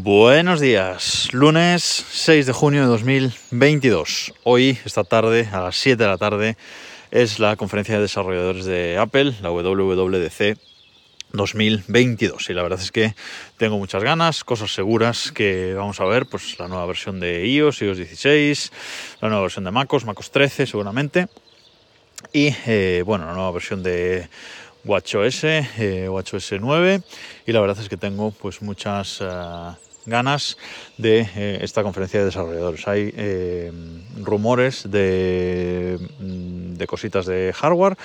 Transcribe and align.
Buenos 0.00 0.60
días, 0.60 1.28
lunes 1.32 1.82
6 1.82 2.46
de 2.46 2.52
junio 2.52 2.82
de 2.82 2.86
2022. 2.86 4.32
Hoy, 4.44 4.78
esta 4.84 5.02
tarde, 5.02 5.48
a 5.50 5.60
las 5.60 5.76
7 5.76 6.00
de 6.00 6.08
la 6.08 6.16
tarde, 6.16 6.56
es 7.10 7.40
la 7.40 7.56
conferencia 7.56 7.96
de 7.96 8.02
desarrolladores 8.02 8.64
de 8.64 8.96
Apple, 8.96 9.34
la 9.42 9.50
WWDC 9.50 10.56
2022 11.32 12.48
y 12.48 12.54
la 12.54 12.62
verdad 12.62 12.80
es 12.80 12.92
que 12.92 13.16
tengo 13.56 13.76
muchas 13.76 14.04
ganas, 14.04 14.44
cosas 14.44 14.72
seguras 14.72 15.32
que 15.32 15.74
vamos 15.74 15.98
a 15.98 16.04
ver, 16.04 16.26
pues 16.26 16.56
la 16.60 16.68
nueva 16.68 16.86
versión 16.86 17.18
de 17.18 17.44
iOS, 17.48 17.82
iOS 17.82 17.96
16, 17.96 18.72
la 19.20 19.30
nueva 19.30 19.42
versión 19.42 19.64
de 19.64 19.72
MacOS, 19.72 20.04
MacOS 20.04 20.30
13 20.30 20.66
seguramente. 20.68 21.26
Y 22.32 22.54
eh, 22.68 23.02
bueno, 23.04 23.26
la 23.26 23.32
nueva 23.32 23.50
versión 23.50 23.82
de 23.82 24.28
WatchOS, 24.84 25.42
eh, 25.42 26.08
WatchOS 26.08 26.52
9 26.60 27.02
y 27.46 27.52
la 27.52 27.60
verdad 27.60 27.80
es 27.80 27.88
que 27.88 27.96
tengo 27.96 28.30
pues 28.30 28.62
muchas 28.62 29.18
eh, 29.20 29.26
ganas 30.08 30.56
de 30.96 31.28
eh, 31.36 31.58
esta 31.62 31.82
conferencia 31.82 32.20
de 32.20 32.26
desarrolladores. 32.26 32.88
Hay 32.88 33.12
eh, 33.16 33.72
rumores 34.22 34.90
de, 34.90 35.98
mm, 36.18 36.74
de, 36.74 36.86
cositas 36.86 37.26
de 37.26 37.52
hardware. 37.54 37.96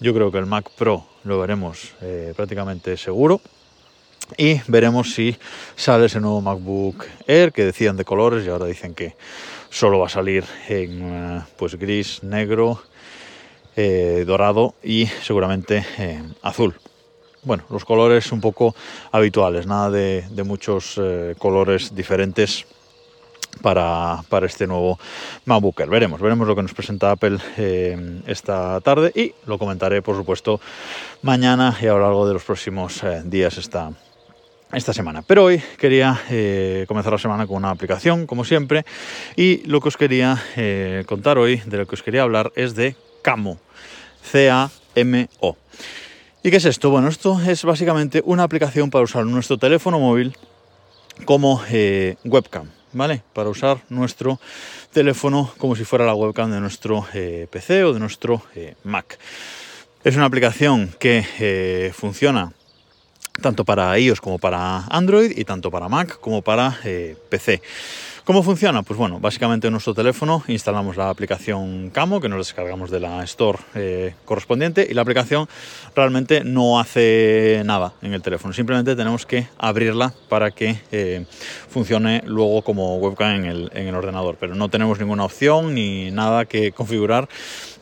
Yo 0.00 0.12
creo 0.12 0.30
que 0.30 0.38
el 0.38 0.46
Mac 0.46 0.70
Pro 0.76 1.06
lo 1.24 1.40
veremos 1.40 1.94
eh, 2.02 2.32
prácticamente 2.36 2.96
seguro. 2.96 3.40
Y 4.38 4.60
veremos 4.66 5.14
si 5.14 5.36
sale 5.76 6.06
ese 6.06 6.20
nuevo 6.20 6.40
MacBook 6.40 7.04
Air 7.26 7.52
que 7.52 7.64
decían 7.64 7.96
de 7.96 8.04
colores 8.04 8.46
y 8.46 8.48
ahora 8.48 8.66
dicen 8.66 8.94
que 8.94 9.14
solo 9.68 9.98
va 9.98 10.06
a 10.06 10.10
salir 10.10 10.44
en 10.68 11.42
pues 11.58 11.74
gris, 11.74 12.22
negro, 12.22 12.82
dorado 14.24 14.74
y 14.82 15.06
seguramente 15.06 15.84
azul 16.40 16.76
bueno, 17.44 17.64
los 17.70 17.84
colores 17.84 18.30
un 18.30 18.40
poco 18.40 18.74
habituales, 19.10 19.66
nada 19.66 19.90
de, 19.90 20.44
muchos 20.44 20.98
eh, 20.98 21.34
colores 21.38 21.94
diferentes 21.94 22.66
para, 23.60 24.22
para, 24.28 24.46
este 24.46 24.66
nuevo 24.66 24.98
MacBook 25.44 25.80
Air. 25.80 25.90
Veremos, 25.90 26.20
veremos 26.20 26.46
lo 26.46 26.54
que 26.54 26.62
nos 26.62 26.72
presenta 26.72 27.10
Apple 27.10 27.38
eh, 27.56 28.20
esta 28.26 28.80
tarde 28.80 29.12
y 29.14 29.34
lo 29.46 29.58
comentaré, 29.58 30.02
por 30.02 30.16
supuesto, 30.16 30.60
mañana 31.22 31.76
y 31.80 31.86
a 31.86 31.92
lo 31.92 32.00
largo 32.00 32.26
de 32.28 32.34
los 32.34 32.44
próximos 32.44 33.02
eh, 33.02 33.22
días 33.24 33.58
esta, 33.58 33.90
esta 34.72 34.92
semana. 34.92 35.22
Pero 35.22 35.44
hoy 35.44 35.60
quería 35.78 36.22
comenzar 36.86 37.12
la 37.12 37.18
semana 37.18 37.46
con 37.46 37.56
una 37.56 37.70
aplicación, 37.70 38.26
como 38.26 38.44
siempre, 38.44 38.84
y 39.34 39.66
lo 39.66 39.80
que 39.80 39.88
os 39.88 39.96
quería 39.96 40.40
contar 41.06 41.38
hoy, 41.38 41.60
de 41.66 41.78
lo 41.78 41.86
que 41.86 41.96
os 41.96 42.02
quería 42.02 42.22
hablar, 42.22 42.52
es 42.54 42.76
de 42.76 42.94
Camo, 43.20 43.58
C-A-M-O. 44.22 45.56
¿Y 46.44 46.50
qué 46.50 46.56
es 46.56 46.64
esto? 46.64 46.90
Bueno, 46.90 47.06
esto 47.06 47.40
es 47.40 47.62
básicamente 47.62 48.20
una 48.24 48.42
aplicación 48.42 48.90
para 48.90 49.04
usar 49.04 49.24
nuestro 49.24 49.58
teléfono 49.58 50.00
móvil 50.00 50.36
como 51.24 51.62
eh, 51.70 52.16
webcam, 52.24 52.68
¿vale? 52.92 53.22
Para 53.32 53.48
usar 53.48 53.78
nuestro 53.90 54.40
teléfono 54.92 55.52
como 55.56 55.76
si 55.76 55.84
fuera 55.84 56.04
la 56.04 56.14
webcam 56.14 56.50
de 56.50 56.58
nuestro 56.58 57.06
eh, 57.14 57.46
PC 57.48 57.84
o 57.84 57.92
de 57.92 58.00
nuestro 58.00 58.42
eh, 58.56 58.74
Mac. 58.82 59.20
Es 60.02 60.16
una 60.16 60.24
aplicación 60.24 60.92
que 60.98 61.92
funciona 61.94 62.52
tanto 63.40 63.64
para 63.64 63.96
iOS 63.96 64.20
como 64.20 64.40
para 64.40 64.78
Android 64.86 65.38
y 65.38 65.44
tanto 65.44 65.70
para 65.70 65.88
Mac 65.88 66.18
como 66.18 66.42
para 66.42 66.76
PC. 67.28 67.62
¿Cómo 68.24 68.44
funciona? 68.44 68.84
Pues 68.84 68.96
bueno, 68.96 69.18
básicamente 69.18 69.66
en 69.66 69.72
nuestro 69.72 69.94
teléfono 69.94 70.44
instalamos 70.46 70.96
la 70.96 71.10
aplicación 71.10 71.90
Camo, 71.90 72.20
que 72.20 72.28
nos 72.28 72.38
descargamos 72.38 72.88
de 72.88 73.00
la 73.00 73.24
store 73.24 73.58
eh, 73.74 74.14
correspondiente, 74.24 74.86
y 74.88 74.94
la 74.94 75.02
aplicación 75.02 75.48
realmente 75.96 76.44
no 76.44 76.78
hace 76.78 77.62
nada 77.64 77.94
en 78.00 78.14
el 78.14 78.22
teléfono, 78.22 78.54
simplemente 78.54 78.94
tenemos 78.94 79.26
que 79.26 79.48
abrirla 79.58 80.14
para 80.28 80.52
que 80.52 80.78
eh, 80.92 81.26
funcione 81.68 82.22
luego 82.24 82.62
como 82.62 82.96
webcam 82.98 83.34
en 83.34 83.44
el, 83.44 83.70
en 83.74 83.88
el, 83.88 83.94
ordenador, 83.96 84.36
pero 84.38 84.54
no 84.54 84.68
tenemos 84.68 85.00
ninguna 85.00 85.24
opción 85.24 85.74
ni 85.74 86.12
nada 86.12 86.44
que 86.44 86.70
configurar 86.70 87.28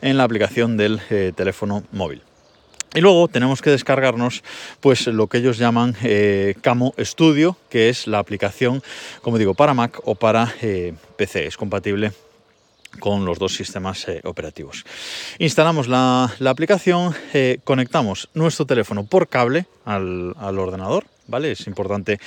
en 0.01 0.17
la 0.17 0.23
aplicación 0.23 0.75
del 0.75 1.01
eh, 1.11 1.33
teléfono 1.35 1.83
móvil. 1.91 2.23
Y 2.93 2.99
luego 2.99 3.29
tenemos 3.29 3.61
que 3.61 3.69
descargarnos 3.69 4.43
pues 4.81 5.07
lo 5.07 5.27
que 5.27 5.37
ellos 5.37 5.57
llaman 5.57 5.95
eh, 6.03 6.55
Camo 6.61 6.93
Studio, 6.99 7.55
que 7.69 7.87
es 7.87 8.05
la 8.05 8.19
aplicación, 8.19 8.83
como 9.21 9.37
digo, 9.37 9.53
para 9.53 9.73
Mac 9.73 10.01
o 10.03 10.15
para 10.15 10.53
eh, 10.61 10.93
PC. 11.15 11.47
Es 11.47 11.55
compatible 11.55 12.11
con 12.99 13.23
los 13.23 13.39
dos 13.39 13.55
sistemas 13.55 14.05
eh, 14.09 14.19
operativos. 14.25 14.83
Instalamos 15.39 15.87
la, 15.87 16.33
la 16.39 16.49
aplicación, 16.49 17.15
conectamos 17.63 18.27
nuestro 18.33 18.65
teléfono 18.65 19.05
por 19.05 19.29
cable 19.29 19.67
al, 19.85 20.35
al, 20.37 20.59
ordenador, 20.59 21.05
¿vale? 21.27 21.51
Es 21.51 21.67
importante, 21.67 22.19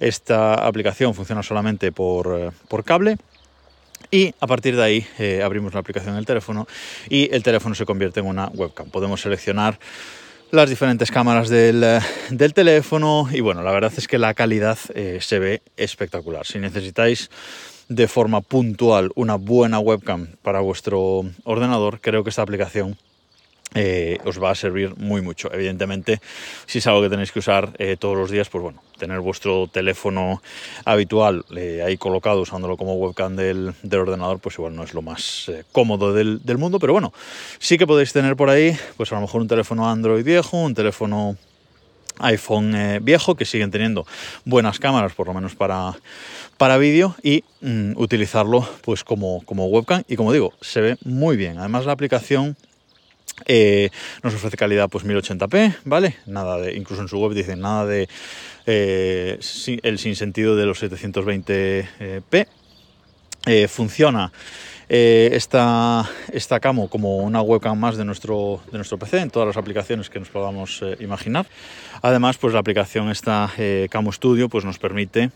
esta 0.00 0.54
aplicación 0.54 1.14
funciona 1.14 1.44
solamente 1.44 1.92
por, 1.92 2.52
por 2.66 2.82
cable. 2.82 3.18
Y 4.10 4.34
a 4.40 4.46
partir 4.46 4.74
de 4.76 4.82
ahí 4.82 5.06
eh, 5.18 5.42
abrimos 5.42 5.74
la 5.74 5.80
aplicación 5.80 6.14
en 6.14 6.18
el 6.18 6.26
teléfono 6.26 6.66
y 7.10 7.32
el 7.34 7.42
teléfono 7.42 7.74
se 7.74 7.84
convierte 7.84 8.20
en 8.20 8.26
una 8.26 8.46
webcam. 8.48 8.88
Podemos 8.88 9.20
seleccionar 9.20 9.78
las 10.50 10.70
diferentes 10.70 11.10
cámaras 11.10 11.50
del, 11.50 11.84
eh, 11.84 12.00
del, 12.30 12.54
teléfono 12.54 13.28
y 13.30 13.40
bueno, 13.40 13.62
la 13.62 13.70
verdad 13.70 13.92
es 13.96 14.08
que 14.08 14.16
la 14.16 14.32
calidad 14.32 14.78
eh, 14.94 15.18
se 15.20 15.38
ve 15.38 15.62
espectacular. 15.76 16.46
Si 16.46 16.58
necesitáis 16.58 17.30
de 17.88 18.08
forma 18.08 18.40
puntual 18.40 19.10
una 19.14 19.34
buena 19.34 19.78
webcam 19.78 20.28
para 20.42 20.60
vuestro 20.60 21.24
ordenador, 21.44 22.00
creo 22.00 22.24
que 22.24 22.30
esta 22.30 22.42
aplicación 22.42 22.96
eh, 23.74 24.16
os 24.24 24.42
va 24.42 24.50
a 24.50 24.54
servir 24.54 24.96
muy 24.96 25.20
mucho. 25.20 25.52
Evidentemente, 25.52 26.20
si 26.66 26.78
es 26.78 26.86
algo 26.86 27.02
que 27.02 27.10
tenéis 27.10 27.32
que 27.32 27.40
usar 27.40 27.70
eh, 27.78 27.96
todos 27.98 28.16
los 28.16 28.30
días, 28.30 28.48
pues 28.48 28.62
bueno, 28.62 28.82
tener 28.98 29.20
vuestro 29.20 29.68
teléfono 29.68 30.42
habitual 30.86 31.44
eh, 31.54 31.82
ahí 31.84 31.98
colocado, 31.98 32.40
usándolo 32.40 32.78
como 32.78 32.94
webcam 32.94 33.36
del, 33.36 33.74
ordenador, 33.92 34.38
pues 34.38 34.54
igual 34.56 34.74
no 34.74 34.84
es 34.84 34.94
lo 34.94 35.02
más 35.02 35.50
cómodo 35.70 36.14
del, 36.14 36.40
mundo, 36.58 36.78
pero 36.78 36.94
bueno, 36.94 37.12
sí 37.58 37.76
que 37.76 37.86
podéis 37.86 38.12
tener 38.12 38.36
por 38.36 38.48
ahí, 38.48 38.76
pues 38.96 39.12
a 39.12 39.16
lo 39.16 39.20
mejor 39.20 39.42
un 39.42 39.48
teléfono 39.48 39.88
Android 39.88 40.24
viejo, 40.24 40.56
un 40.56 40.74
teléfono 40.74 41.36
iPhone 42.20 42.74
viejo 43.02 43.36
que 43.36 43.44
siguen 43.44 43.70
teniendo 43.70 44.04
buenas 44.44 44.80
cámaras 44.80 45.12
por 45.12 45.28
lo 45.28 45.34
menos 45.34 45.54
para, 45.54 45.94
para 46.56 46.76
vídeo 46.78 47.14
y 47.22 47.44
mm, 47.60 47.92
utilizarlo 47.94 48.68
pues 48.82 49.04
como, 49.04 49.42
como 49.44 49.66
webcam. 49.66 50.02
Y 50.08 50.16
como 50.16 50.32
digo 50.32 50.52
se 50.60 50.80
ve 50.80 50.96
muy 51.04 51.36
bien. 51.36 51.58
Además 51.58 51.86
la 51.86 51.92
aplicación 51.92 52.56
eh, 53.46 53.90
nos 54.22 54.34
ofrece 54.34 54.56
calidad 54.56 54.88
pues 54.88 55.04
1080p, 55.04 55.76
¿vale? 55.84 56.16
Nada 56.26 56.70
incluso 56.70 57.02
en 57.02 57.08
su 57.08 57.18
web 57.18 57.32
dicen 57.32 57.60
nada 57.60 57.86
de 57.86 58.08
eh, 58.66 59.38
el 59.82 59.98
sinsentido 59.98 60.56
de 60.56 60.66
los 60.66 60.82
720p. 60.82 62.46
Eh, 63.46 63.68
funciona 63.68 64.30
eh, 64.90 65.30
esta, 65.32 66.04
esta 66.32 66.60
camo 66.60 66.90
como 66.90 67.18
una 67.18 67.40
webcam 67.40 67.78
más 67.78 67.96
de 67.96 68.04
nuestro, 68.04 68.60
de 68.70 68.76
nuestro 68.76 68.98
PC 68.98 69.20
en 69.20 69.30
todas 69.30 69.46
las 69.46 69.56
aplicaciones 69.56 70.10
que 70.10 70.18
nos 70.18 70.28
podamos 70.28 70.84
imaginar. 71.00 71.46
Además, 72.02 72.36
pues 72.36 72.52
la 72.52 72.60
aplicación 72.60 73.08
esta 73.10 73.50
Camo 73.90 74.12
Studio 74.12 74.48
pues 74.48 74.64
nos 74.64 74.78
permite 74.78 75.30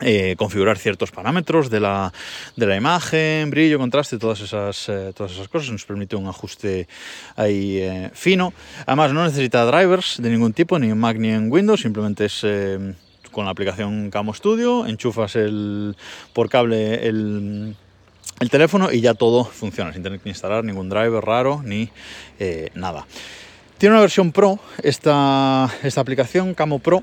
eh, 0.00 0.36
configurar 0.36 0.76
ciertos 0.76 1.10
parámetros 1.10 1.70
de 1.70 1.80
la, 1.80 2.12
de 2.54 2.66
la, 2.66 2.76
imagen, 2.76 3.48
brillo, 3.48 3.78
contraste, 3.78 4.18
todas 4.18 4.40
esas, 4.42 4.90
eh, 4.90 5.12
todas 5.14 5.32
esas 5.32 5.48
cosas. 5.48 5.70
Nos 5.70 5.86
permite 5.86 6.16
un 6.16 6.26
ajuste 6.26 6.86
ahí 7.34 7.78
eh, 7.78 8.10
fino. 8.12 8.52
Además, 8.84 9.14
no 9.14 9.24
necesita 9.24 9.64
drivers 9.64 10.20
de 10.20 10.28
ningún 10.28 10.52
tipo, 10.52 10.78
ni 10.78 10.90
en 10.90 10.98
Mac 10.98 11.16
ni 11.16 11.30
en 11.30 11.50
Windows, 11.50 11.80
simplemente 11.80 12.26
es 12.26 12.46
con 13.30 13.46
la 13.46 13.50
aplicación 13.50 14.10
Camo 14.10 14.34
Studio, 14.34 14.86
enchufas 14.86 15.36
el, 15.36 15.96
por 16.32 16.48
cable 16.48 17.06
el, 17.06 17.74
el, 18.40 18.50
teléfono 18.50 18.92
y 18.92 19.00
ya 19.00 19.14
todo 19.14 19.44
funciona, 19.44 19.92
sin 19.92 20.02
tener 20.02 20.20
que 20.20 20.28
instalar 20.28 20.64
ningún 20.64 20.88
driver 20.88 21.24
raro 21.24 21.62
ni 21.64 21.90
nada. 22.74 23.06
Tiene 23.78 23.94
una 23.94 24.00
versión 24.00 24.32
Pro, 24.32 24.58
esta, 24.82 25.70
esta 25.82 26.00
aplicación 26.00 26.54
Camo 26.54 26.78
Pro, 26.78 27.02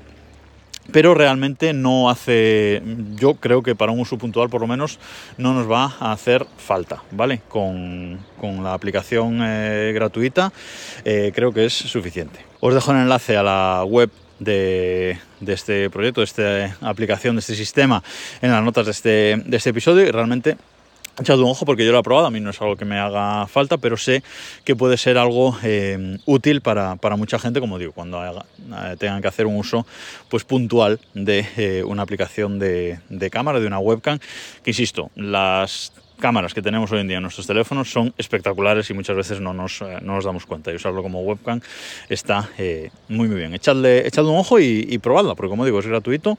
pero 0.92 1.14
realmente 1.14 1.72
no 1.72 2.10
hace, 2.10 2.82
yo 3.16 3.34
creo 3.34 3.62
que 3.62 3.74
para 3.74 3.92
un 3.92 4.00
uso 4.00 4.18
puntual 4.18 4.50
por 4.50 4.60
lo 4.60 4.66
menos 4.66 4.98
no 5.38 5.54
nos 5.54 5.70
va 5.70 5.94
a 5.98 6.12
hacer 6.12 6.46
falta, 6.58 7.02
¿vale? 7.10 7.40
Con, 7.48 8.18
con 8.40 8.62
la 8.62 8.74
aplicación 8.74 9.40
eh, 9.42 9.92
gratuita 9.94 10.52
eh, 11.04 11.32
creo 11.34 11.52
que 11.52 11.66
es 11.66 11.72
suficiente. 11.72 12.40
Os 12.60 12.74
dejo 12.74 12.92
el 12.92 12.98
enlace 12.98 13.36
a 13.36 13.42
la 13.42 13.84
web 13.84 14.10
de, 14.38 15.18
de, 15.40 15.52
este 15.52 15.90
proyecto, 15.90 16.20
de 16.20 16.24
esta 16.24 16.76
aplicación, 16.88 17.36
de 17.36 17.40
este 17.40 17.54
sistema 17.54 18.02
en 18.42 18.50
las 18.50 18.62
notas 18.62 18.86
de 18.86 18.92
este, 18.92 19.42
de 19.44 19.56
este 19.56 19.70
episodio 19.70 20.06
y 20.06 20.10
realmente 20.10 20.56
echado 21.22 21.44
un 21.44 21.50
ojo 21.50 21.64
porque 21.64 21.84
yo 21.84 21.92
lo 21.92 21.98
he 21.98 22.02
probado, 22.02 22.26
a 22.26 22.30
mí 22.30 22.40
no 22.40 22.50
es 22.50 22.60
algo 22.60 22.76
que 22.76 22.84
me 22.84 22.98
haga 22.98 23.46
falta, 23.46 23.78
pero 23.78 23.96
sé 23.96 24.22
que 24.64 24.74
puede 24.74 24.96
ser 24.96 25.18
algo 25.18 25.56
eh, 25.62 26.18
útil 26.26 26.60
para, 26.60 26.96
para, 26.96 27.16
mucha 27.16 27.38
gente, 27.38 27.60
como 27.60 27.78
digo, 27.78 27.92
cuando 27.92 28.24
eh, 28.24 28.96
tengan 28.98 29.22
que 29.22 29.28
hacer 29.28 29.46
un 29.46 29.56
uso 29.56 29.86
pues 30.28 30.44
puntual 30.44 31.00
de 31.14 31.46
eh, 31.56 31.84
una 31.84 32.02
aplicación 32.02 32.58
de, 32.58 32.98
de, 33.08 33.30
cámara, 33.30 33.60
de 33.60 33.66
una 33.66 33.78
webcam, 33.78 34.18
que 34.62 34.70
insisto, 34.70 35.10
las 35.14 35.92
cámaras 36.18 36.54
que 36.54 36.62
tenemos 36.62 36.90
hoy 36.92 37.00
en 37.00 37.08
día 37.08 37.16
en 37.16 37.22
nuestros 37.22 37.46
teléfonos 37.46 37.90
son 37.90 38.14
espectaculares 38.16 38.88
y 38.88 38.94
muchas 38.94 39.16
veces 39.16 39.40
no 39.40 39.52
nos, 39.52 39.82
no 39.82 40.14
nos 40.14 40.24
damos 40.24 40.46
cuenta 40.46 40.72
y 40.72 40.76
usarlo 40.76 41.02
como 41.02 41.22
webcam 41.22 41.60
está 42.08 42.48
muy 43.08 43.28
muy 43.28 43.36
bien. 43.36 43.52
Echadle, 43.52 44.06
echadle 44.06 44.30
un 44.30 44.38
ojo 44.38 44.60
y, 44.60 44.86
y 44.88 44.98
probadla, 44.98 45.34
porque 45.34 45.50
como 45.50 45.64
digo, 45.64 45.80
es 45.80 45.86
gratuito 45.86 46.38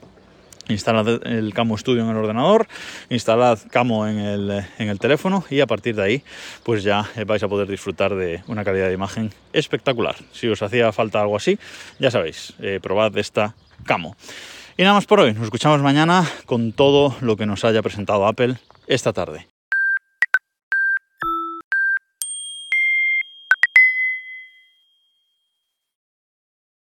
instalad 0.68 1.26
el 1.26 1.54
Camo 1.54 1.76
Studio 1.78 2.02
en 2.02 2.10
el 2.10 2.16
ordenador, 2.16 2.66
instalad 3.08 3.58
Camo 3.70 4.06
en 4.06 4.18
el, 4.18 4.64
en 4.78 4.88
el, 4.88 4.98
teléfono 4.98 5.44
y 5.50 5.60
a 5.60 5.66
partir 5.66 5.94
de 5.96 6.02
ahí 6.02 6.22
pues 6.64 6.82
ya 6.82 7.08
vais 7.26 7.42
a 7.42 7.48
poder 7.48 7.68
disfrutar 7.68 8.14
de 8.14 8.42
una 8.46 8.64
calidad 8.64 8.88
de 8.88 8.94
imagen 8.94 9.32
espectacular. 9.52 10.16
Si 10.32 10.48
os 10.48 10.62
hacía 10.62 10.92
falta 10.92 11.20
algo 11.20 11.36
así, 11.36 11.58
ya 11.98 12.10
sabéis, 12.10 12.54
eh, 12.60 12.80
probad 12.82 13.16
esta 13.18 13.54
Camo. 13.84 14.16
Y 14.76 14.82
nada 14.82 14.94
más 14.94 15.06
por 15.06 15.20
hoy, 15.20 15.32
nos 15.32 15.44
escuchamos 15.44 15.80
mañana 15.80 16.28
con 16.44 16.72
todo 16.72 17.16
lo 17.20 17.36
que 17.36 17.46
nos 17.46 17.64
haya 17.64 17.82
presentado 17.82 18.26
Apple 18.26 18.56
esta 18.86 19.12
tarde. 19.12 19.55